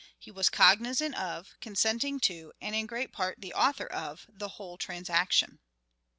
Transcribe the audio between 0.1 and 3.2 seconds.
He was cognizant of, consenting to, and in great